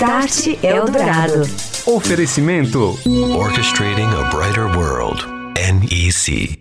[0.00, 1.42] Start Eldorado.
[1.84, 2.98] Oferecimento.
[3.36, 5.26] Orchestrating a Brighter World.
[5.54, 6.58] NEC.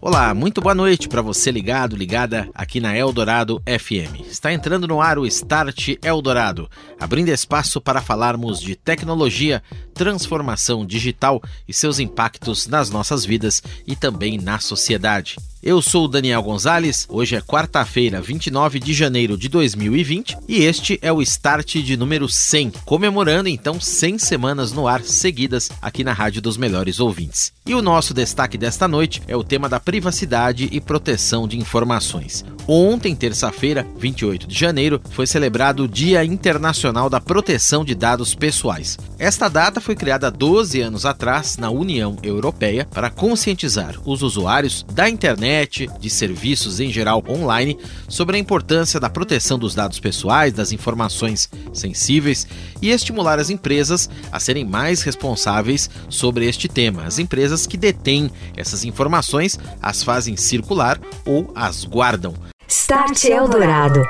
[0.00, 4.26] Olá, muito boa noite para você ligado, ligada aqui na Eldorado FM.
[4.30, 9.62] Está entrando no ar o Start Eldorado, abrindo espaço para falarmos de tecnologia,
[9.92, 11.38] transformação digital
[11.68, 15.36] e seus impactos nas nossas vidas e também na sociedade.
[15.62, 20.98] Eu sou o Daniel Gonzalez, hoje é quarta-feira, 29 de janeiro de 2020 e este
[21.00, 26.12] é o Start de número 100, comemorando então 100 semanas no ar seguidas aqui na
[26.12, 27.52] Rádio dos Melhores Ouvintes.
[27.64, 32.44] E o nosso destaque desta noite é o tema da privacidade e proteção de informações.
[32.66, 38.98] Ontem, terça-feira, 28 de janeiro, foi celebrado o Dia Internacional da Proteção de Dados Pessoais.
[39.16, 45.08] Esta data foi criada 12 anos atrás na União Europeia para conscientizar os usuários da
[45.08, 45.51] internet,
[46.00, 51.48] de serviços em geral online, sobre a importância da proteção dos dados pessoais, das informações
[51.72, 52.46] sensíveis
[52.80, 57.04] e estimular as empresas a serem mais responsáveis sobre este tema.
[57.04, 62.34] As empresas que detêm essas informações as fazem circular ou as guardam.
[62.68, 64.02] Start Eldorado.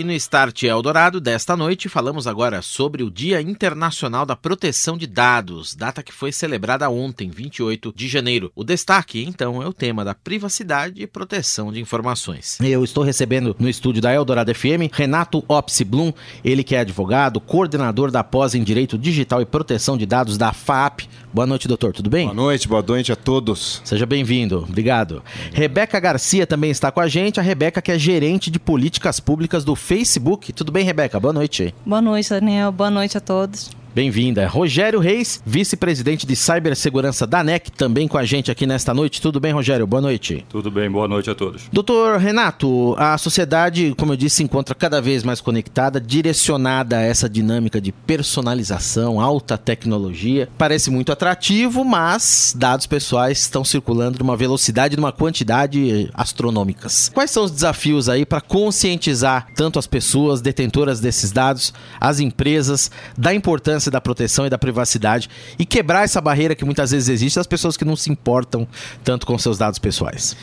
[0.00, 5.06] E no Start Eldorado desta noite falamos agora sobre o Dia Internacional da Proteção de
[5.06, 8.50] Dados, data que foi celebrada ontem, 28 de janeiro.
[8.56, 12.58] O destaque, então, é o tema da privacidade e proteção de informações.
[12.62, 17.38] Eu estou recebendo no estúdio da Eldorado FM Renato Opsi Blum, ele que é advogado,
[17.38, 21.10] coordenador da pós em Direito Digital e Proteção de Dados da FAP.
[21.32, 22.24] Boa noite, doutor, tudo bem?
[22.24, 23.80] Boa noite, boa noite a todos.
[23.84, 25.22] Seja bem-vindo, obrigado.
[25.52, 29.64] Rebeca Garcia também está com a gente, a Rebeca que é gerente de políticas públicas
[29.64, 30.52] do Facebook.
[30.52, 31.20] Tudo bem, Rebeca?
[31.20, 31.72] Boa noite.
[31.86, 32.72] Boa noite, Daniel.
[32.72, 33.70] Boa noite a todos.
[33.92, 34.46] Bem-vinda.
[34.46, 39.20] Rogério Reis, vice-presidente de cibersegurança da NEC, também com a gente aqui nesta noite.
[39.20, 39.84] Tudo bem, Rogério?
[39.84, 40.44] Boa noite.
[40.48, 41.64] Tudo bem, boa noite a todos.
[41.72, 47.00] Doutor Renato, a sociedade, como eu disse, se encontra cada vez mais conectada, direcionada a
[47.00, 50.48] essa dinâmica de personalização, alta tecnologia.
[50.56, 57.10] Parece muito atrativo, mas dados pessoais estão circulando numa velocidade numa quantidade astronômicas.
[57.12, 62.88] Quais são os desafios aí para conscientizar tanto as pessoas detentoras desses dados, as empresas,
[63.18, 67.36] da importância da proteção e da privacidade e quebrar essa barreira que muitas vezes existe
[67.36, 68.66] das pessoas que não se importam
[69.04, 70.36] tanto com seus dados pessoais.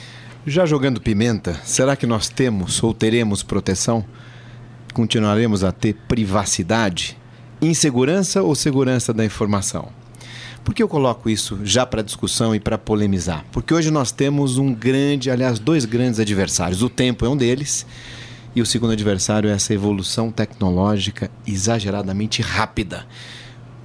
[0.46, 4.06] Já jogando pimenta, será que nós temos ou teremos proteção?
[4.94, 7.18] Continuaremos a ter privacidade?
[7.62, 9.90] Insegurança ou segurança da informação?
[10.64, 13.46] Por que eu coloco isso já para discussão e para polemizar?
[13.52, 16.82] Porque hoje nós temos um grande, aliás, dois grandes adversários.
[16.82, 17.86] O tempo é um deles
[18.56, 23.06] e o segundo adversário é essa evolução tecnológica exageradamente rápida.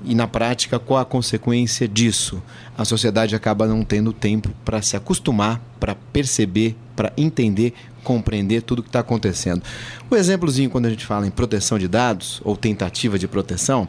[0.05, 2.43] E na prática, qual a consequência disso?
[2.77, 8.81] A sociedade acaba não tendo tempo para se acostumar, para perceber, para entender, compreender tudo
[8.81, 9.63] o que está acontecendo.
[10.11, 13.87] O exemplozinho, quando a gente fala em proteção de dados ou tentativa de proteção,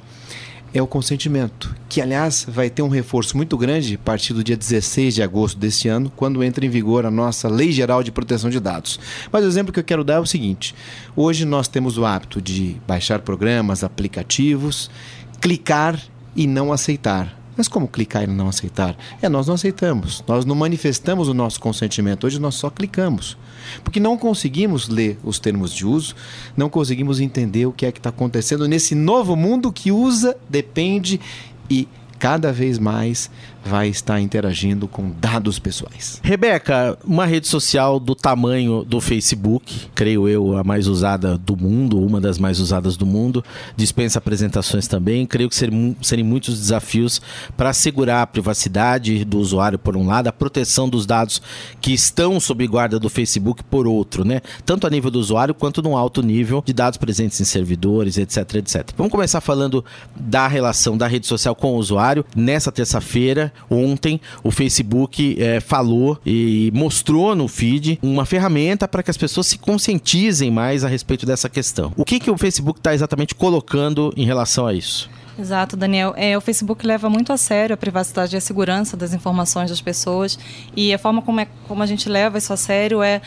[0.74, 4.58] é o consentimento, que aliás vai ter um reforço muito grande a partir do dia
[4.58, 8.50] 16 de agosto desse ano, quando entra em vigor a nossa Lei Geral de Proteção
[8.50, 9.00] de Dados.
[9.32, 10.74] Mas o exemplo que eu quero dar é o seguinte:
[11.16, 14.90] hoje nós temos o hábito de baixar programas, aplicativos,
[15.40, 16.02] clicar
[16.36, 17.43] e não aceitar.
[17.56, 18.96] Mas como clicar e não aceitar?
[19.22, 20.24] É, nós não aceitamos.
[20.28, 22.26] Nós não manifestamos o nosso consentimento.
[22.26, 23.38] Hoje nós só clicamos.
[23.84, 26.16] Porque não conseguimos ler os termos de uso,
[26.56, 31.20] não conseguimos entender o que é que está acontecendo nesse novo mundo que usa, depende
[31.70, 31.88] e
[32.20, 33.30] cada vez mais
[33.66, 36.20] vai estar interagindo com dados pessoais.
[36.24, 42.00] Rebeca, uma rede social do tamanho do Facebook, creio eu a mais usada do mundo,
[42.00, 43.44] uma das mais usadas do mundo,
[43.76, 45.26] dispensa apresentações também.
[45.26, 47.22] Creio que serem, muitos desafios
[47.56, 51.42] para assegurar a privacidade do usuário por um lado, a proteção dos dados
[51.80, 54.42] que estão sob guarda do Facebook por outro, né?
[54.66, 58.56] Tanto a nível do usuário quanto no alto nível de dados presentes em servidores, etc,
[58.56, 58.90] etc.
[58.98, 59.84] Vamos começar falando
[60.16, 62.26] da relação da rede social com o usuário.
[62.36, 69.12] Nessa terça-feira, ontem o Facebook é, falou e mostrou no feed uma ferramenta para que
[69.12, 71.92] as pessoas se conscientizem mais a respeito dessa questão.
[71.96, 75.10] O que, que o Facebook está exatamente colocando em relação a isso?
[75.38, 76.14] Exato, Daniel.
[76.16, 79.82] É, o Facebook leva muito a sério a privacidade e a segurança das informações das
[79.82, 80.38] pessoas
[80.76, 83.22] e a forma como, é, como a gente leva isso a sério é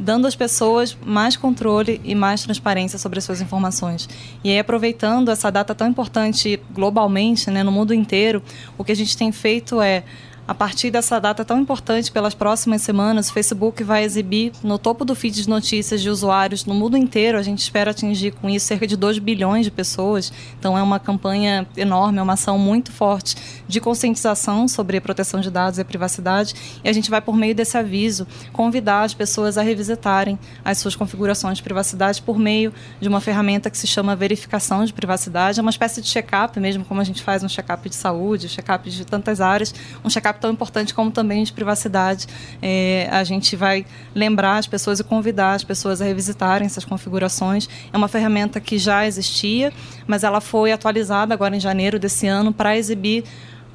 [0.00, 4.08] dando às pessoas mais controle e mais transparência sobre as suas informações.
[4.42, 8.42] E aí, aproveitando essa data tão importante globalmente, né, no mundo inteiro,
[8.78, 10.02] o que a gente tem feito é
[10.50, 15.04] a partir dessa data tão importante, pelas próximas semanas, o Facebook vai exibir no topo
[15.04, 17.38] do feed de notícias de usuários no mundo inteiro.
[17.38, 20.32] A gente espera atingir com isso cerca de 2 bilhões de pessoas.
[20.58, 23.36] Então é uma campanha enorme, é uma ação muito forte
[23.68, 26.52] de conscientização sobre proteção de dados e privacidade.
[26.82, 30.96] E a gente vai, por meio desse aviso, convidar as pessoas a revisitarem as suas
[30.96, 35.60] configurações de privacidade por meio de uma ferramenta que se chama verificação de privacidade.
[35.60, 38.90] É uma espécie de check-up, mesmo como a gente faz um check-up de saúde, check-up
[38.90, 39.72] de tantas áreas,
[40.04, 42.26] um check-up tão importante como também de privacidade.
[42.60, 43.84] É, a gente vai
[44.14, 47.68] lembrar as pessoas e convidar as pessoas a revisitarem essas configurações.
[47.92, 49.72] É uma ferramenta que já existia,
[50.06, 53.24] mas ela foi atualizada agora em janeiro desse ano para exibir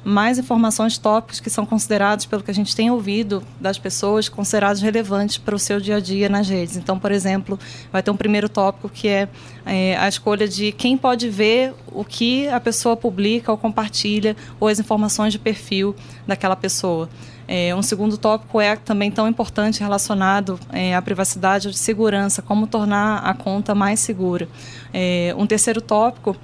[0.06, 4.80] mais informações, tópicos que são considerados, pelo que a gente tem ouvido das pessoas, considerados
[4.80, 6.76] relevantes para o seu dia a dia nas redes.
[6.76, 7.58] Então, por exemplo,
[7.90, 9.28] vai ter um primeiro tópico que é,
[9.66, 14.68] é a escolha de quem pode ver o que a pessoa publica ou compartilha, ou
[14.68, 15.92] as informações de perfil
[16.24, 17.08] daquela pessoa.
[17.48, 22.68] É, um segundo tópico é também tão importante relacionado é, à privacidade e segurança, como
[22.68, 24.48] tornar a conta mais segura.
[24.94, 26.36] É, um terceiro tópico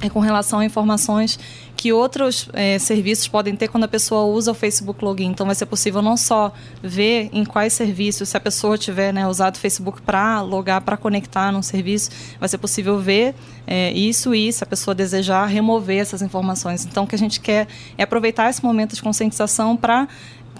[0.00, 1.38] é com relação a informações
[1.82, 5.26] que outros é, serviços podem ter quando a pessoa usa o Facebook Login.
[5.26, 9.26] Então, vai ser possível não só ver em quais serviços, se a pessoa tiver né,
[9.26, 12.08] usado o Facebook para logar, para conectar num serviço,
[12.38, 13.34] vai ser possível ver
[13.66, 16.86] é, isso e, se a pessoa desejar, remover essas informações.
[16.86, 17.66] Então, o que a gente quer
[17.98, 20.06] é aproveitar esse momento de conscientização para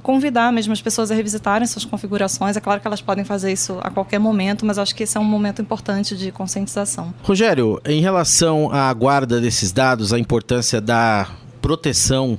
[0.02, 2.56] convidar mesmo as pessoas a revisitarem suas configurações.
[2.56, 5.20] É claro que elas podem fazer isso a qualquer momento, mas acho que esse é
[5.20, 7.14] um momento importante de conscientização.
[7.22, 11.28] Rogério, em relação à guarda desses dados, a importância da
[11.60, 12.38] proteção,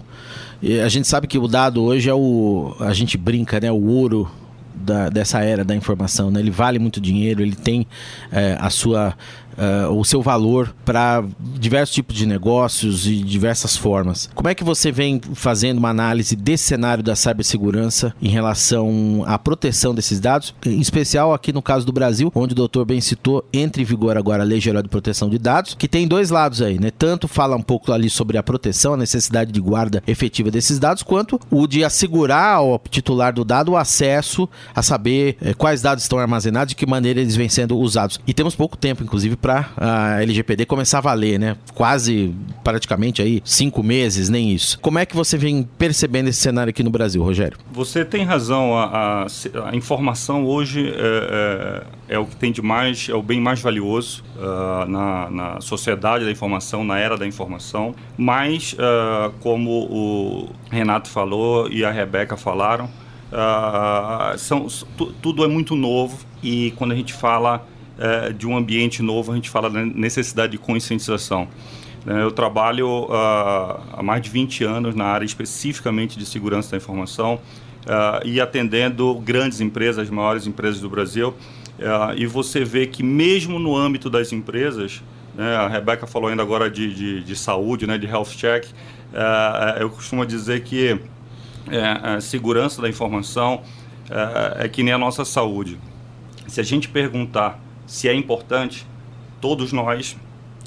[0.84, 2.76] a gente sabe que o dado hoje é o.
[2.80, 3.72] A gente brinca, né?
[3.72, 4.30] O ouro
[4.74, 6.32] da, dessa era da informação.
[6.32, 6.40] Né?
[6.40, 7.88] Ele vale muito dinheiro, ele tem
[8.32, 9.16] é, a sua
[9.58, 14.30] uh, o seu valor para diversos tipos de negócios e diversas formas.
[14.34, 19.38] Como é que você vem fazendo uma análise desse cenário da cibersegurança em relação à
[19.38, 23.46] proteção desses dados, em especial aqui no caso do Brasil, onde o doutor bem citou,
[23.54, 26.62] entra em vigor agora a Lei Geral de Proteção de Dados, que tem dois lados
[26.62, 26.92] aí, né?
[26.92, 31.04] Tanto fala um pouco ali sobre a proteção, a necessidade de guarda efetiva desses dados,
[31.04, 36.04] quanto o de assegurar ao titular do dado o acesso a saber eh, quais dados
[36.04, 38.20] estão armazenados e de que maneira eles vêm sendo usados.
[38.28, 41.58] E temos pouco tempo, inclusive, para a LGPD começar a valer, né?
[41.74, 44.80] Quase, praticamente aí, cinco meses, nem isso.
[44.80, 47.58] Como é que você vem percebendo esse cenário aqui no Brasil, Rogério?
[47.74, 48.78] Você tem razão.
[48.78, 53.22] A, a, a informação hoje é, é, é, o que tem de mais, é o
[53.22, 57.94] bem mais valioso uh, na, na sociedade da informação, na era da informação.
[58.18, 64.68] Mas, uh, como o Renato falou e a Rebeca falaram, uh, são,
[65.22, 67.66] tudo é muito novo e quando a gente fala
[68.04, 71.48] é, de um ambiente novo, a gente fala da necessidade de conscientização.
[72.06, 76.76] Né, eu trabalho uh, há mais de 20 anos na área especificamente de segurança da
[76.76, 81.30] informação uh, e atendendo grandes empresas, as maiores empresas do Brasil.
[81.30, 85.02] Uh, e você vê que mesmo no âmbito das empresas,
[85.34, 88.66] né, a Rebeca falou ainda agora de, de, de saúde, né, de health check,
[89.80, 91.00] eu costumo dizer que
[92.04, 93.62] a segurança da informação
[94.58, 95.78] é que nem a nossa saúde.
[96.48, 98.86] Se a gente perguntar se é importante,
[99.42, 100.16] todos nós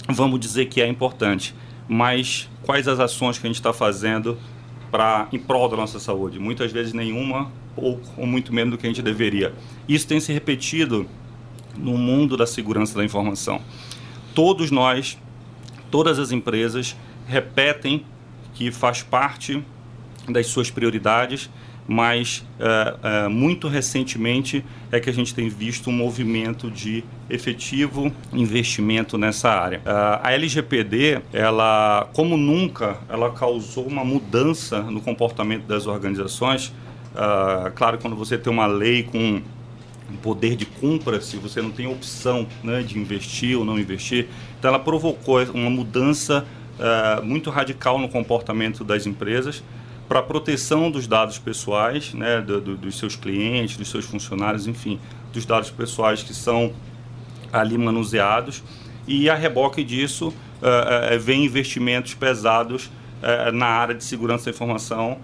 [0.09, 1.55] vamos dizer que é importante.
[1.89, 4.39] Mas quais as ações que a gente está fazendo
[4.91, 6.39] para em prol da nossa saúde?
[6.39, 9.55] Muitas vezes nenhuma ou, ou muito menos do que a gente deveria.
[9.89, 11.07] Isso tem se repetido
[11.77, 13.61] no mundo da segurança da informação.
[14.35, 15.19] Todos nós,
[15.91, 16.97] todas as empresas
[17.27, 18.05] repetem
[18.55, 19.63] que faz parte
[20.29, 21.51] das suas prioridades
[21.87, 28.13] mas uh, uh, muito recentemente é que a gente tem visto um movimento de efetivo
[28.33, 29.79] investimento nessa área.
[29.79, 36.73] Uh, a LGPD, ela, como nunca, ela causou uma mudança no comportamento das organizações.
[37.75, 39.41] claro, quando você tem uma lei com
[40.09, 44.29] um poder de compra, se você não tem opção né, de investir ou não investir,
[44.59, 46.45] então ela provocou uma mudança
[47.25, 49.63] muito radical no comportamento das empresas
[50.09, 55.01] para proteção dos dados pessoais, né, do, do, dos seus clientes, dos seus funcionários, enfim,
[55.33, 56.73] dos dados pessoais que são
[57.53, 58.63] ali manuseados.
[59.07, 64.51] E a reboque disso uh, uh, vem investimentos pesados uh, na área de segurança da
[64.51, 65.19] informação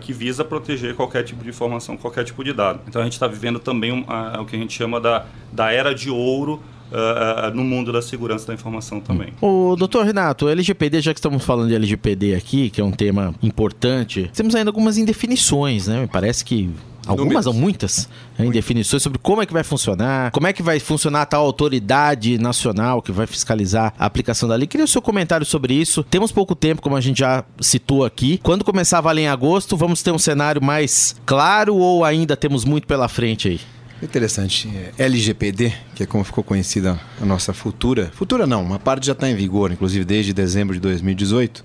[0.00, 2.80] que visa proteger qualquer tipo de informação, qualquer tipo de dado.
[2.88, 6.08] Então a gente está vivendo também o que a gente chama da, da era de
[6.08, 9.32] ouro uh, no mundo da segurança da informação também.
[9.40, 13.34] O doutor Renato, LGPD, já que estamos falando de LGPD aqui, que é um tema
[13.42, 16.00] importante, temos ainda algumas indefinições, né?
[16.00, 16.70] Me parece que
[17.06, 20.78] algumas ou muitas em definições sobre como é que vai funcionar, como é que vai
[20.78, 24.66] funcionar a tal autoridade nacional que vai fiscalizar a aplicação da lei.
[24.66, 26.02] Queria o seu comentário sobre isso.
[26.04, 28.38] Temos pouco tempo, como a gente já citou aqui.
[28.42, 32.64] Quando começar a valer em agosto, vamos ter um cenário mais claro ou ainda temos
[32.64, 33.60] muito pela frente aí?
[34.02, 34.68] Interessante.
[34.96, 38.10] LGPD, que é como ficou conhecida a nossa futura.
[38.14, 41.62] Futura não, uma parte já está em vigor, inclusive desde dezembro de 2018.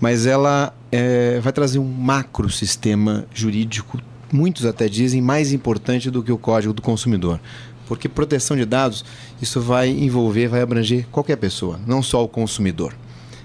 [0.00, 4.00] Mas ela é, vai trazer um macro sistema jurídico,
[4.32, 7.38] muitos até dizem, mais importante do que o Código do Consumidor.
[7.86, 9.04] Porque proteção de dados,
[9.40, 12.94] isso vai envolver, vai abranger qualquer pessoa, não só o consumidor.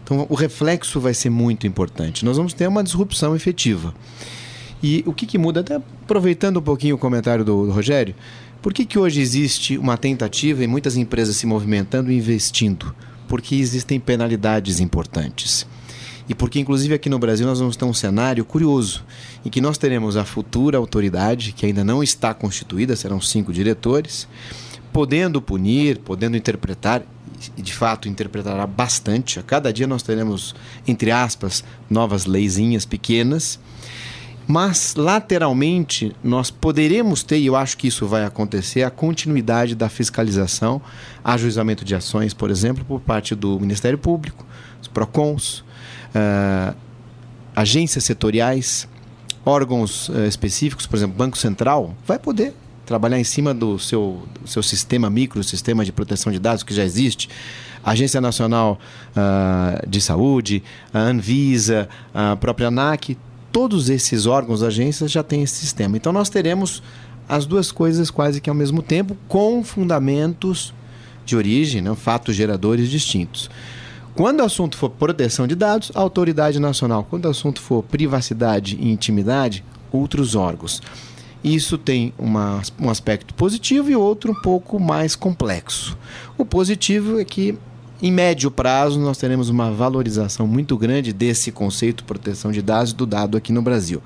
[0.04, 2.24] Então, o reflexo vai ser muito importante.
[2.24, 3.94] Nós vamos ter uma disrupção efetiva.
[4.82, 8.16] E o que, que muda, até aproveitando um pouquinho o comentário do, do Rogério,
[8.62, 12.94] por que, que hoje existe uma tentativa e muitas empresas se movimentando e investindo?
[13.28, 15.66] Porque existem penalidades importantes.
[16.30, 19.06] E porque, inclusive, aqui no Brasil nós vamos ter um cenário curioso,
[19.46, 24.28] em que nós teremos a futura autoridade, que ainda não está constituída, serão cinco diretores,
[24.92, 27.04] podendo punir, podendo interpretar,
[27.56, 29.40] e de fato interpretará bastante.
[29.40, 30.54] A cada dia nós teremos,
[30.86, 33.60] entre aspas, novas leizinhas pequenas
[34.48, 39.90] mas lateralmente nós poderemos ter, e eu acho que isso vai acontecer, a continuidade da
[39.90, 40.82] fiscalização,
[41.22, 44.46] ajuizamento de ações, por exemplo, por parte do Ministério Público,
[44.82, 46.74] os PROCONs, uh,
[47.54, 48.88] agências setoriais,
[49.46, 52.54] órgãos uh, específicos, por exemplo, Banco Central, vai poder
[52.86, 56.74] trabalhar em cima do seu, do seu sistema micro, sistema de proteção de dados que
[56.74, 57.28] já existe.
[57.84, 58.80] Agência Nacional
[59.12, 60.64] uh, de Saúde,
[60.94, 63.18] a Anvisa, a própria ANAC,
[63.52, 65.98] todos esses órgãos, agências já têm esse sistema.
[65.98, 66.82] Então nós teremos
[67.28, 70.74] as duas coisas quase que ao mesmo tempo, com fundamentos
[71.26, 73.50] de origem, né, fatos geradores distintos.
[74.16, 77.06] Quando o assunto for proteção de dados, autoridade nacional.
[77.08, 80.82] Quando o assunto for privacidade e intimidade, outros órgãos.
[81.44, 85.96] Isso tem uma, um aspecto positivo e outro um pouco mais complexo.
[86.38, 87.58] O positivo é que
[88.00, 92.94] em médio prazo, nós teremos uma valorização muito grande desse conceito de proteção de dados
[92.94, 94.04] do dado aqui no Brasil.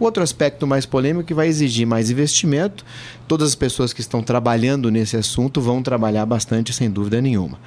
[0.00, 2.84] Outro aspecto mais polêmico que vai exigir mais investimento,
[3.28, 7.60] todas as pessoas que estão trabalhando nesse assunto vão trabalhar bastante, sem dúvida nenhuma.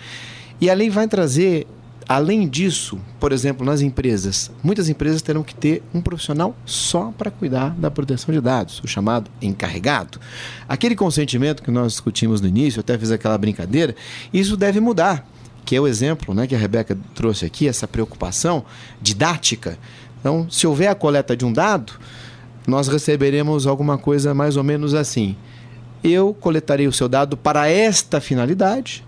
[0.59, 1.65] E a lei vai trazer,
[2.05, 7.31] além disso, por exemplo, nas empresas, muitas empresas terão que ter um profissional só para
[7.31, 10.19] cuidar da proteção de dados, o chamado encarregado.
[10.67, 13.95] Aquele consentimento que nós discutimos no início, até fiz aquela brincadeira,
[14.33, 15.25] isso deve mudar
[15.65, 18.65] que é o exemplo né, que a Rebeca trouxe aqui, essa preocupação
[19.01, 19.77] didática.
[20.19, 21.93] Então, se houver a coleta de um dado,
[22.67, 25.35] nós receberemos alguma coisa mais ou menos assim.
[26.03, 29.03] Eu coletarei o seu dado para esta finalidade,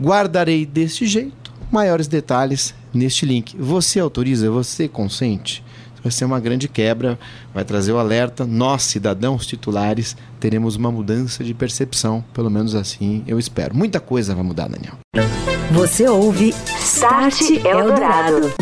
[0.00, 3.56] guardarei deste jeito, maiores detalhes neste link.
[3.56, 5.64] Você autoriza, você consente?
[6.02, 7.18] Vai ser uma grande quebra,
[7.54, 8.44] vai trazer o alerta.
[8.46, 13.76] Nós, cidadãos titulares, teremos uma mudança de percepção, pelo menos assim eu espero.
[13.76, 14.94] Muita coisa vai mudar, Daniel.
[15.70, 18.52] Você ouve Start Eldorado.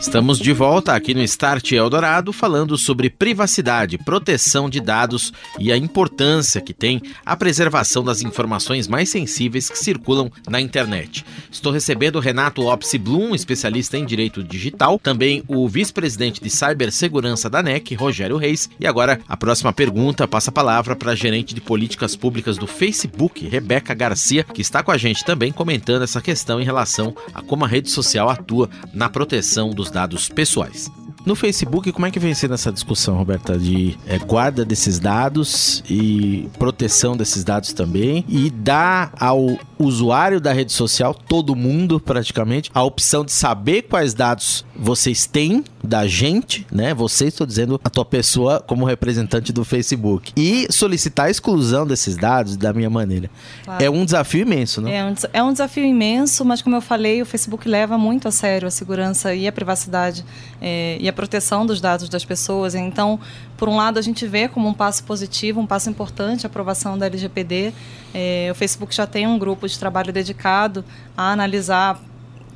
[0.00, 5.76] Estamos de volta aqui no Start Eldorado falando sobre privacidade, proteção de dados e a
[5.76, 11.24] importância que tem a preservação das informações mais sensíveis que circulam na internet.
[11.50, 17.62] Estou recebendo Renato Opsi Blum, especialista em direito digital, também o vice-presidente de cibersegurança da
[17.62, 21.60] NEC, Rogério Reis, e agora a próxima pergunta passa a palavra para a gerente de
[21.60, 26.60] políticas públicas do Facebook, Rebeca Garcia, que está com a gente também comentando essa questão
[26.60, 29.23] em relação a como a rede social atua na proteção
[29.70, 30.90] dos dados pessoais.
[31.24, 35.82] No Facebook, como é que vem sendo essa discussão, Roberta, de é, guarda desses dados
[35.88, 42.70] e proteção desses dados também e dá ao usuário da rede social, todo mundo praticamente,
[42.74, 46.94] a opção de saber quais dados vocês têm da gente, né?
[46.94, 52.16] Você estou dizendo a tua pessoa como representante do Facebook e solicitar a exclusão desses
[52.16, 53.30] dados da minha maneira.
[53.64, 53.84] Claro.
[53.84, 54.88] É um desafio imenso, não?
[54.88, 58.30] É um, é um desafio imenso, mas como eu falei, o Facebook leva muito a
[58.30, 60.24] sério a segurança e a privacidade
[60.60, 62.74] é, e a proteção dos dados das pessoas.
[62.74, 63.18] Então,
[63.56, 66.98] por um lado, a gente vê como um passo positivo, um passo importante a aprovação
[66.98, 67.72] da LGPD.
[68.12, 70.84] É, o Facebook já tem um grupo de trabalho dedicado
[71.16, 72.00] a analisar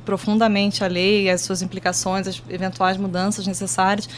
[0.05, 4.09] profundamente a lei, as suas implicações, as eventuais mudanças necessárias.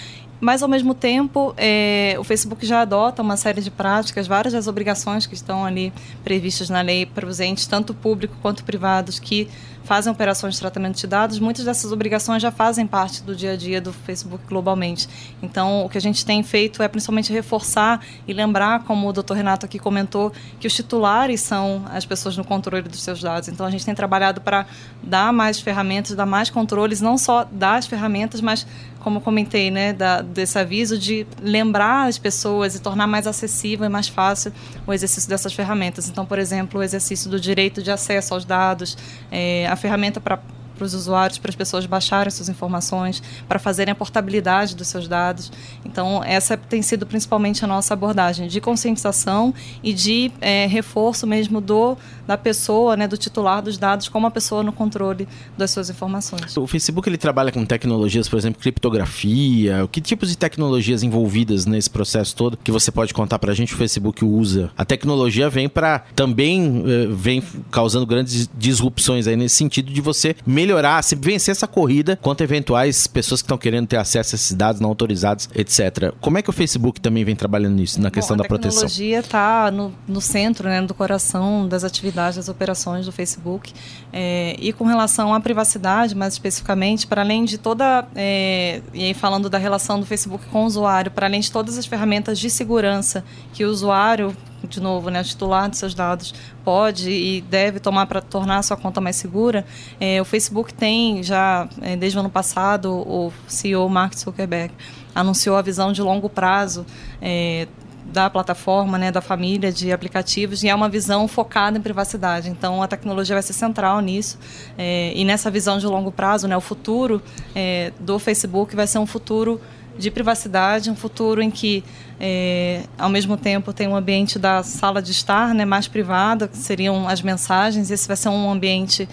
[0.41, 4.65] Mas, ao mesmo tempo, é, o Facebook já adota uma série de práticas, várias das
[4.65, 5.93] obrigações que estão ali
[6.23, 9.47] previstas na lei para os entes, tanto público quanto privados, que
[9.83, 13.55] fazem operações de tratamento de dados, muitas dessas obrigações já fazem parte do dia a
[13.55, 15.09] dia do Facebook globalmente.
[15.41, 19.33] Então, o que a gente tem feito é principalmente reforçar e lembrar, como o Dr.
[19.33, 23.49] Renato aqui comentou, que os titulares são as pessoas no controle dos seus dados.
[23.49, 24.65] Então, a gente tem trabalhado para
[25.03, 28.65] dar mais ferramentas dar mais controles, não só das ferramentas, mas,
[28.99, 33.89] como comentei, né, da, desse aviso, de lembrar as pessoas e tornar mais acessível e
[33.89, 34.53] mais fácil
[34.85, 36.09] o exercício dessas ferramentas.
[36.09, 38.97] Então, por exemplo, o exercício do direito de acesso aos dados,
[39.31, 40.39] é, a ferramenta para
[40.81, 45.07] para os usuários, para as pessoas baixarem suas informações, para fazerem a portabilidade dos seus
[45.07, 45.51] dados.
[45.85, 51.61] Então, essa tem sido principalmente a nossa abordagem de conscientização e de é, reforço mesmo
[51.61, 51.95] do
[52.25, 56.55] da pessoa, né, do titular dos dados, como a pessoa no controle das suas informações.
[56.55, 59.87] O Facebook ele trabalha com tecnologias, por exemplo, criptografia.
[59.91, 63.73] Que tipos de tecnologias envolvidas nesse processo todo que você pode contar para a gente?
[63.73, 64.71] O Facebook usa.
[64.77, 70.35] A tecnologia vem para também eh, vem causando grandes disrupções aí nesse sentido de você
[70.45, 74.37] melhorar melhorar, se vencer essa corrida contra eventuais pessoas que estão querendo ter acesso a
[74.37, 76.13] esses dados não autorizados, etc.
[76.21, 78.83] Como é que o Facebook também vem trabalhando nisso, na questão Bom, da proteção?
[78.83, 83.73] A tecnologia está no, no, centro, né, do coração das atividades, das operações do Facebook.
[84.13, 88.07] É, e com relação à privacidade, mais especificamente, para além de toda.
[88.15, 91.77] É, e aí falando da relação do Facebook com o usuário, para além de todas
[91.77, 93.23] as ferramentas de segurança
[93.53, 94.35] que o usuário
[94.67, 98.63] de novo, né, o titular de seus dados pode e deve tomar para tornar a
[98.63, 99.65] sua conta mais segura.
[99.99, 104.73] É, o Facebook tem já, é, desde o ano passado, o CEO Mark Zuckerberg
[105.13, 106.85] anunciou a visão de longo prazo
[107.21, 107.67] é,
[108.11, 112.49] da plataforma, né, da família de aplicativos, e é uma visão focada em privacidade.
[112.49, 114.37] Então, a tecnologia vai ser central nisso.
[114.77, 117.21] É, e nessa visão de longo prazo, né, o futuro
[117.55, 119.61] é, do Facebook vai ser um futuro
[120.01, 121.83] de privacidade, um futuro em que,
[122.19, 126.57] é, ao mesmo tempo, tem um ambiente da sala de estar né, mais privada, que
[126.57, 127.91] seriam as mensagens.
[127.91, 129.07] Esse vai ser um ambiente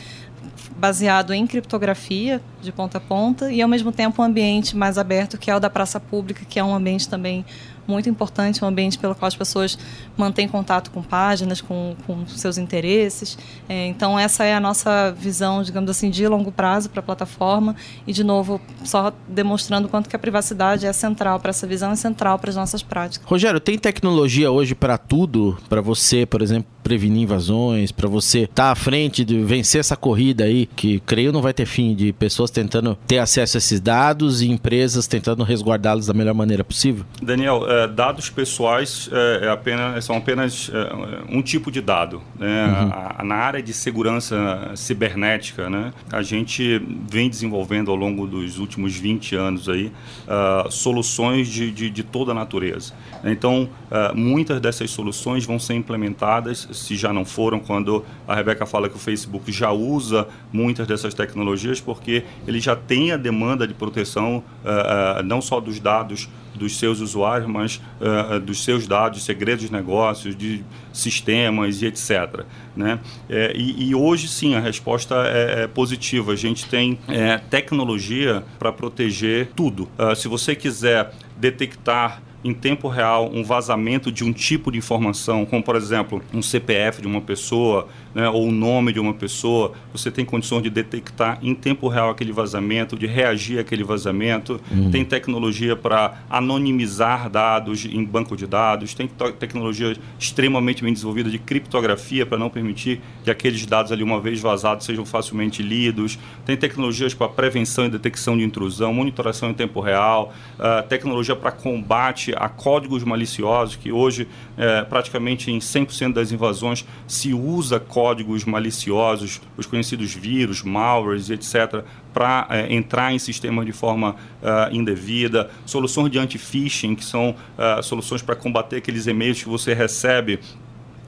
[0.76, 5.37] baseado em criptografia de ponta a ponta e ao mesmo tempo um ambiente mais aberto
[5.37, 7.45] que é o da praça pública que é um ambiente também
[7.88, 9.78] muito importante, um ambiente pelo qual as pessoas
[10.16, 13.38] mantêm contato com páginas, com, com seus interesses.
[13.68, 17.75] É, então, essa é a nossa visão, digamos assim, de longo prazo para a plataforma.
[18.07, 21.97] E, de novo, só demonstrando quanto que a privacidade é central para essa visão, é
[21.97, 23.26] central para as nossas práticas.
[23.26, 25.57] Rogério, tem tecnologia hoje para tudo?
[25.68, 29.95] Para você, por exemplo, prevenir invasões, para você estar tá à frente de vencer essa
[29.95, 33.78] corrida aí, que creio não vai ter fim, de pessoas tentando ter acesso a esses
[33.78, 37.04] dados e empresas tentando resguardá-los da melhor maneira possível?
[37.23, 42.23] Daniel, é, dados pessoais é, é apenas, são apenas é, um tipo de dado.
[42.38, 42.66] Né?
[42.66, 42.92] Uhum.
[42.92, 48.58] A, a, na área de segurança cibernética, né, a gente vem desenvolvendo ao longo dos
[48.58, 49.92] últimos 20 anos aí,
[50.26, 52.92] uh, soluções de, de, de, toda a natureza.
[53.25, 58.66] Então, uh, muitas dessas soluções vão ser implementadas, se já não foram, quando a Rebeca
[58.66, 63.66] fala que o Facebook já usa muitas dessas tecnologias, porque ele já tem a demanda
[63.66, 69.25] de proteção uh, não só dos dados dos seus usuários, mas uh, dos seus dados,
[69.25, 72.44] segredos de negócios, de sistemas e etc.
[72.77, 72.99] Né?
[73.29, 76.33] É, e, e, hoje sim a resposta é, é positiva.
[76.33, 79.88] A gente tem é, tecnologia para proteger tudo.
[79.99, 85.44] Uh, se você quiser detectar em tempo real um vazamento de um tipo de informação,
[85.44, 89.73] como por exemplo um CPF de uma pessoa, né, ou o nome de uma pessoa,
[89.92, 94.61] você tem condições de detectar em tempo real aquele vazamento, de reagir àquele vazamento.
[94.71, 94.90] Uhum.
[94.90, 101.38] Tem tecnologia para anonimizar dados em banco de dados, tem tecnologia extremamente bem desenvolvida de
[101.38, 106.18] criptografia para não permitir que aqueles dados ali uma vez vazados sejam facilmente lidos.
[106.44, 111.51] Tem tecnologias para prevenção e detecção de intrusão, monitoração em tempo real, uh, tecnologia para
[111.51, 118.44] combate a códigos maliciosos que hoje uh, praticamente em 100% das invasões se usa códigos
[118.44, 121.82] maliciosos, os conhecidos vírus, malwares, etc.,
[122.14, 127.82] para é, entrar em sistemas de forma uh, indevida, soluções de anti-phishing, que são uh,
[127.82, 130.38] soluções para combater aqueles e-mails que você recebe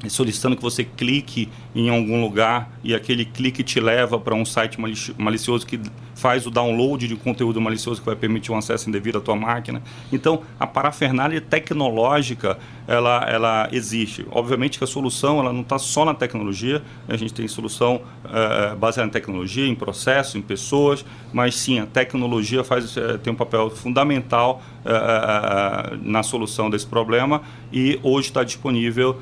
[0.09, 4.79] solicitando que você clique em algum lugar e aquele clique te leva para um site
[5.17, 5.81] malicioso que
[6.21, 9.83] faz o download de conteúdo malicioso que vai permitir um acesso indevido à tua máquina.
[10.13, 14.27] Então, a parafernália tecnológica, ela, ela existe.
[14.31, 18.77] Obviamente que a solução ela não está só na tecnologia, a gente tem solução uh,
[18.77, 23.37] baseada em tecnologia, em processo, em pessoas, mas sim, a tecnologia faz, uh, tem um
[23.37, 27.41] papel fundamental uh, na solução desse problema
[27.73, 29.21] e hoje está disponível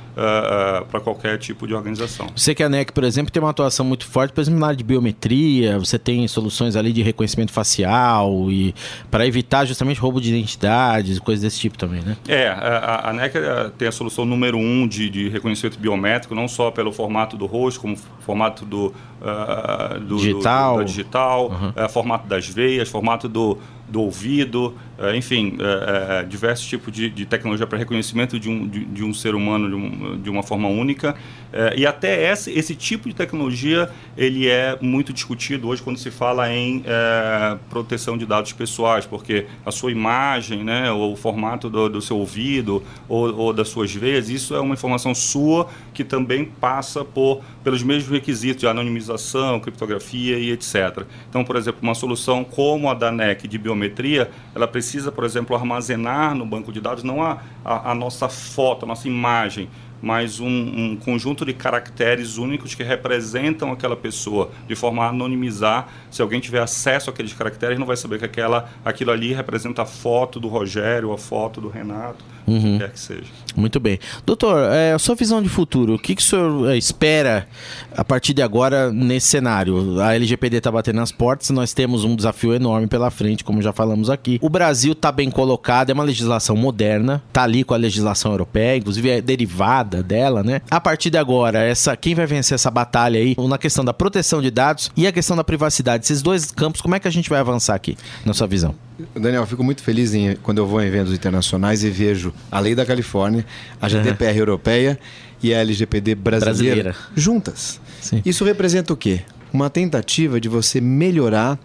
[0.91, 2.27] para qualquer tipo de organização.
[2.39, 4.77] Você que a NEC, por exemplo, tem uma atuação muito forte, por exemplo, na área
[4.77, 8.75] de biometria, você tem soluções ali de reconhecimento facial e
[9.11, 12.17] para evitar justamente roubo de identidades, coisas desse tipo também, né?
[12.29, 13.35] É, a, a NEC
[13.77, 17.81] tem a solução número um de, de reconhecimento biométrico, não só pelo formato do rosto,
[17.81, 21.85] como formato do, uh, do digital, do, do digital uhum.
[21.85, 27.09] uh, formato das veias, formato do, do ouvido, é, enfim, é, é, diversos tipos de,
[27.09, 30.43] de tecnologia para reconhecimento de um, de, de, um ser humano de, um, de uma
[30.43, 31.15] forma única.
[31.53, 36.11] É, e até esse, esse tipo de tecnologia ele é muito discutido hoje quando se
[36.11, 41.71] fala em é, proteção de dados pessoais, porque a sua imagem, né, ou o formato
[41.71, 46.05] do, do seu ouvido ou, ou, das suas veias, isso é uma informação sua que
[46.05, 51.05] também passa por, pelos mesmos requisitos de anonimização, criptografia e etc.
[51.31, 55.55] Então, por exemplo, uma solução como a da NEC de biometria, ela precisa, por exemplo,
[55.57, 59.69] armazenar no banco de dados não a, a, a nossa foto, a nossa imagem,
[60.01, 65.89] mas um, um, conjunto de caracteres únicos que representam aquela pessoa, de forma a anonimizar.
[66.11, 69.87] Se alguém tiver acesso àqueles caracteres, não vai saber que aquela, aquilo ali representa a
[69.87, 72.79] foto do Rogério, a foto do Renato, uhum.
[72.79, 73.25] quer que seja.
[73.57, 73.99] Muito bem.
[74.25, 77.49] Doutor, é, a sua visão de futuro, o que, que o senhor é, espera
[77.97, 80.01] a partir de agora nesse cenário?
[80.01, 83.73] A LGPD está batendo nas portas, nós temos um desafio enorme pela frente, como já
[83.73, 84.39] falamos aqui.
[84.41, 88.77] O Brasil está bem colocado, é uma legislação moderna, está ali com a legislação europeia,
[88.77, 90.61] inclusive é derivada dela, né?
[90.71, 94.41] A partir de agora, essa quem vai vencer essa batalha aí na questão da proteção
[94.41, 96.05] de dados e a questão da privacidade?
[96.05, 98.88] Esses dois campos, como é que a gente vai avançar aqui, na sua visão?
[99.15, 102.59] Daniel, eu fico muito feliz em, quando eu vou em eventos internacionais e vejo a
[102.59, 103.47] lei da Califórnia,
[103.81, 104.39] a GDPR uhum.
[104.39, 104.99] europeia
[105.43, 106.97] e a LGPD brasileira, brasileira.
[107.15, 107.81] juntas.
[108.01, 108.21] Sim.
[108.25, 109.23] Isso representa o quê?
[109.53, 111.59] Uma tentativa de você melhorar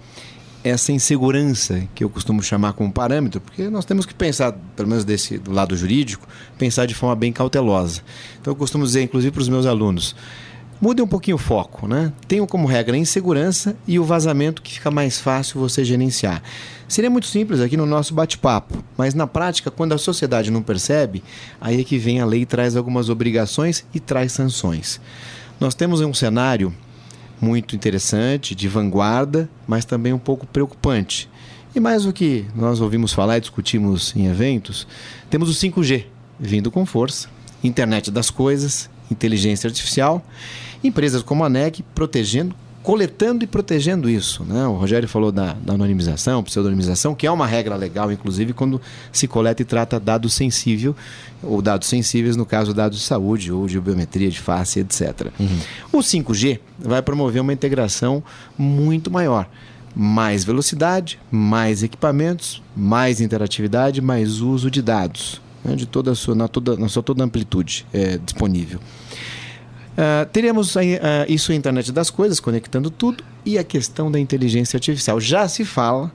[0.63, 5.03] essa insegurança que eu costumo chamar como parâmetro, porque nós temos que pensar, pelo menos
[5.03, 6.25] desse do lado jurídico,
[6.57, 8.01] pensar de forma bem cautelosa.
[8.39, 10.15] Então eu costumo dizer, inclusive para os meus alunos,
[10.83, 12.11] mudem um pouquinho o foco, né?
[12.27, 16.43] Tenham como regra a insegurança e o vazamento que fica mais fácil você gerenciar.
[16.89, 21.23] Seria muito simples aqui no nosso bate-papo, mas na prática, quando a sociedade não percebe,
[21.61, 24.99] aí é que vem a lei e traz algumas obrigações e traz sanções.
[25.57, 26.75] Nós temos um cenário
[27.39, 31.29] muito interessante, de vanguarda, mas também um pouco preocupante.
[31.73, 34.85] E mais o que nós ouvimos falar e discutimos em eventos,
[35.29, 37.29] temos o 5G vindo com força,
[37.63, 40.21] internet das coisas, inteligência artificial,
[40.83, 44.43] empresas como a NEC protegendo coletando e protegendo isso.
[44.43, 44.67] Né?
[44.67, 48.79] O Rogério falou da, da anonimização, pseudonimização, que é uma regra legal, inclusive, quando
[49.11, 50.93] se coleta e trata dado sensível,
[51.41, 55.27] ou dados sensíveis, no caso, dados de saúde ou de biometria de face, etc.
[55.39, 55.59] Uhum.
[55.93, 58.21] O 5G vai promover uma integração
[58.57, 59.49] muito maior.
[59.95, 65.75] Mais velocidade, mais equipamentos, mais interatividade, mais uso de dados, né?
[65.75, 68.79] de toda a sua, na, toda, na sua toda amplitude é, disponível.
[69.93, 70.79] Uh, teremos uh,
[71.27, 75.19] isso a internet das coisas, conectando tudo, e a questão da inteligência artificial.
[75.19, 76.11] Já se fala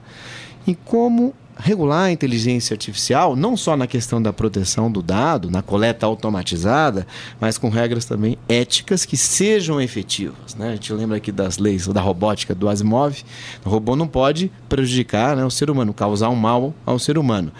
[0.67, 5.61] em como regular a inteligência artificial, não só na questão da proteção do dado, na
[5.61, 7.07] coleta automatizada,
[7.41, 10.55] mas com regras também éticas que sejam efetivas.
[10.55, 10.69] Né?
[10.69, 13.25] A gente lembra aqui das leis da robótica do Asimov.
[13.65, 17.51] O robô não pode prejudicar né, o ser humano, causar um mal ao ser humano.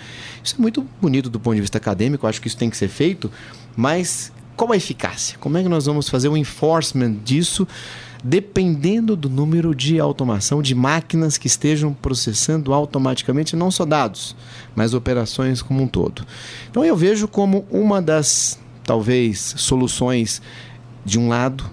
[0.45, 2.89] Isso é muito bonito do ponto de vista acadêmico, acho que isso tem que ser
[2.89, 3.31] feito,
[3.77, 5.39] mas qual a eficácia?
[5.39, 7.67] Como é que nós vamos fazer o enforcement disso?
[8.23, 14.35] dependendo do número de automação de máquinas que estejam processando automaticamente não só dados,
[14.75, 16.27] mas operações como um todo.
[16.69, 20.43] Então eu vejo como uma das talvez soluções
[21.05, 21.65] de um lado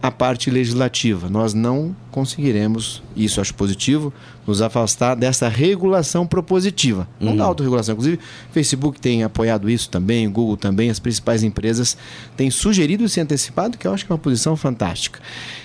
[0.00, 1.28] a parte legislativa.
[1.28, 4.12] Nós não conseguiremos, isso acho positivo,
[4.44, 7.48] nos afastar dessa regulação propositiva, não da uhum.
[7.50, 7.92] autorregulação.
[7.92, 8.18] Inclusive,
[8.50, 11.96] Facebook tem apoiado isso também, o Google também, as principais empresas
[12.36, 15.20] têm sugerido e se antecipado, que eu acho que é uma posição fantástica.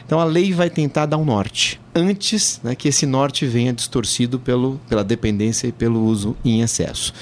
[0.05, 4.37] Então a lei vai tentar dar um norte, antes né, que esse norte venha distorcido
[4.37, 7.13] pelo, pela dependência e pelo uso em excesso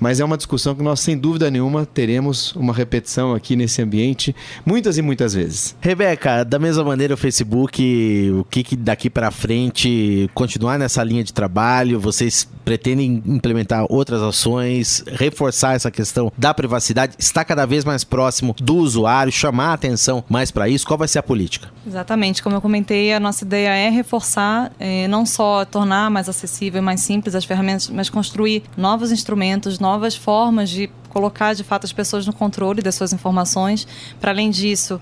[0.00, 4.34] mas é uma discussão que nós, sem dúvida nenhuma, teremos uma repetição aqui nesse ambiente
[4.64, 5.76] muitas e muitas vezes.
[5.80, 11.24] Rebeca, da mesma maneira, o Facebook, o que, que daqui para frente continuar nessa linha
[11.24, 11.98] de trabalho?
[11.98, 18.54] Vocês pretendem implementar outras ações, reforçar essa questão da privacidade, está cada vez mais próximo
[18.62, 20.86] do usuário, chamar a atenção mais para isso?
[20.86, 21.68] Qual vai ser a política?
[21.84, 26.80] Exatamente, como eu comentei, a nossa ideia é reforçar, é, não só tornar mais acessível
[26.80, 31.86] e mais simples as ferramentas, mas construir novos instrumentos, novas formas de colocar de fato
[31.86, 33.84] as pessoas no controle das suas informações.
[34.20, 35.00] Para além disso,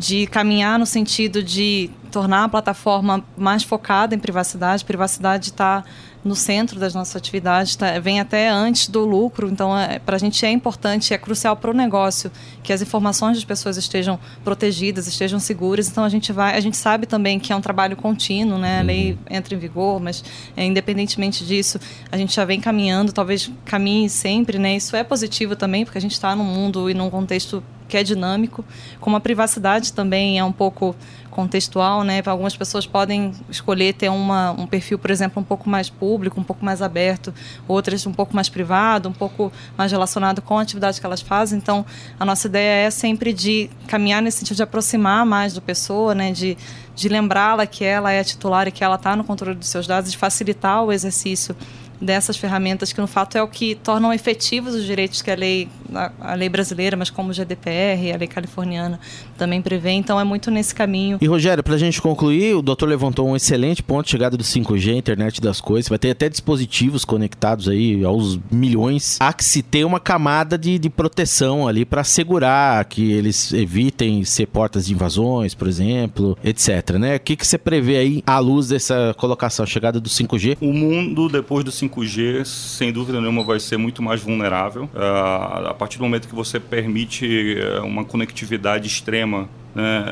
[0.00, 4.82] de caminhar no sentido de tornar a plataforma mais focada em privacidade.
[4.82, 5.84] Privacidade está
[6.24, 9.46] no centro das nossas atividades, tá, vem até antes do lucro.
[9.50, 12.32] Então, é, para a gente é importante, é crucial para o negócio
[12.62, 15.86] que as informações das pessoas estejam protegidas, estejam seguras.
[15.90, 18.80] Então, a gente vai, a gente sabe também que é um trabalho contínuo, né?
[18.80, 19.36] A lei uhum.
[19.36, 20.24] entra em vigor, mas
[20.56, 21.78] é, independentemente disso,
[22.10, 24.76] a gente já vem caminhando, talvez caminhe sempre, né?
[24.76, 28.02] Isso é positivo também, porque a gente está num mundo e num contexto que é
[28.02, 28.64] dinâmico,
[29.00, 30.94] como a privacidade também é um pouco
[31.30, 32.22] contextual, né?
[32.26, 36.44] Algumas pessoas podem escolher ter uma, um perfil, por exemplo, um pouco mais público, um
[36.44, 37.32] pouco mais aberto,
[37.68, 41.58] outras um pouco mais privado, um pouco mais relacionado com a atividade que elas fazem.
[41.58, 41.84] Então,
[42.18, 46.32] a nossa ideia é sempre de caminhar nesse sentido de aproximar mais da pessoa, né?
[46.32, 46.56] De,
[46.94, 50.10] de lembrá-la que ela é titular e que ela está no controle dos seus dados,
[50.10, 51.56] de facilitar o exercício
[52.00, 55.68] dessas ferramentas que no fato é o que tornam efetivos os direitos que a lei
[55.94, 58.98] a, a, lei brasileira, mas como o GDPR, a lei californiana
[59.38, 59.90] também prevê.
[59.90, 61.18] Então é muito nesse caminho.
[61.20, 64.42] E Rogério, para a gente concluir, o doutor levantou um excelente ponto de chegada do
[64.42, 65.88] 5G, internet das coisas.
[65.88, 69.18] Vai ter até dispositivos conectados aí aos milhões.
[69.20, 74.24] Há que se ter uma camada de, de proteção ali para assegurar que eles evitem
[74.24, 76.92] ser portas de invasões, por exemplo, etc.
[76.98, 77.16] Né?
[77.16, 80.56] O que, que você prevê aí à luz dessa colocação, chegada do 5G?
[80.60, 84.84] O mundo depois do 5 5G, sem dúvida nenhuma, vai ser muito mais vulnerável.
[84.84, 90.04] Uh, a partir do momento que você permite uh, uma conectividade extrema, né,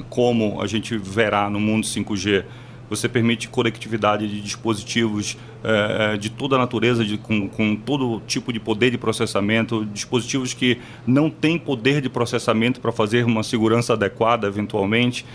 [0.00, 2.44] uh, como a gente verá no mundo 5G,
[2.90, 8.52] você permite conectividade de dispositivos eh, de toda a natureza, de, com, com, todo tipo
[8.52, 13.94] de poder de processamento, dispositivos que não têm poder de processamento para fazer uma segurança
[13.94, 15.26] adequada, eventualmente,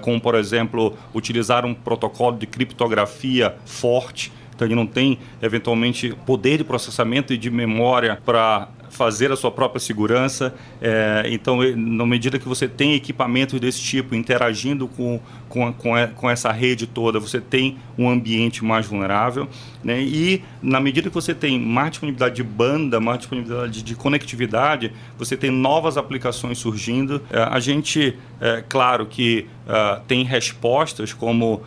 [0.00, 6.58] como, por exemplo, utilizar um protocolo de criptografia forte então ele não tem, eventualmente, poder
[6.58, 10.54] de processamento e de memória para fazer a sua própria segurança.
[10.80, 16.30] É, então, na medida que você tem equipamentos desse tipo interagindo com, com, com, com,
[16.30, 19.48] essa rede toda, você tem um ambiente mais vulnerável.
[19.82, 20.00] Né?
[20.00, 25.36] E, na medida que você tem mais disponibilidade de banda, mais disponibilidade de conectividade, você
[25.36, 27.20] tem novas aplicações surgindo.
[27.30, 31.62] É, a gente, é, claro que uh, tem respostas como uh,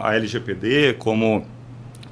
[0.00, 1.46] a LGPD, como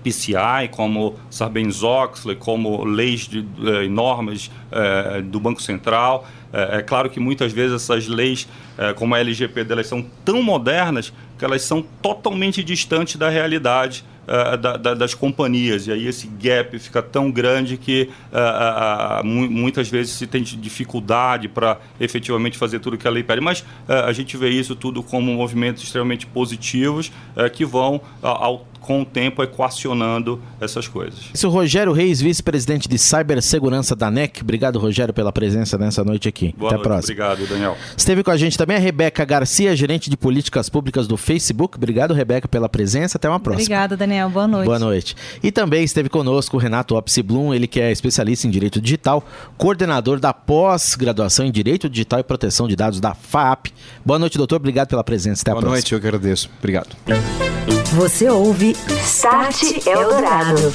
[0.03, 6.27] PCI, como Sarbanes-Oxley, como leis de, eh, normas eh, do Banco Central.
[6.53, 10.43] Eh, é claro que muitas vezes essas leis, eh, como a LGPD, elas são tão
[10.43, 15.87] modernas que elas são totalmente distantes da realidade uh, da, da, das companhias.
[15.87, 21.79] E aí esse gap fica tão grande que uh, muitas vezes se tem dificuldade para
[21.99, 23.41] efetivamente fazer tudo que a lei pede.
[23.41, 27.11] Mas a gente vê isso tudo como movimentos extremamente positivos
[27.55, 31.31] que vão ao com o tempo equacionando essas coisas.
[31.35, 34.41] Esse é o Rogério Reis, vice-presidente de cibersegurança da NEC.
[34.43, 36.55] Obrigado, Rogério, pela presença nessa noite aqui.
[36.57, 37.13] Boa Até noite, a próxima.
[37.13, 37.77] Obrigado, Daniel.
[37.97, 41.77] Esteve com a gente também a Rebeca Garcia, gerente de políticas públicas do Facebook.
[41.77, 43.19] Obrigado, Rebeca, pela presença.
[43.19, 43.63] Até uma próxima.
[43.63, 44.31] Obrigada, Daniel.
[44.31, 44.67] Boa noite.
[44.67, 45.17] Boa noite.
[45.43, 49.25] E também esteve conosco o Renato Opsi Blum, ele que é especialista em Direito Digital,
[49.57, 53.69] coordenador da pós-graduação em Direito Digital e Proteção de Dados da FAP.
[54.05, 54.57] Boa noite, doutor.
[54.57, 55.43] Obrigado pela presença.
[55.43, 55.77] Até Boa a próxima.
[55.77, 56.51] noite, eu que agradeço.
[56.59, 57.80] Obrigado.
[57.93, 60.73] Você ouve Start Eldorado.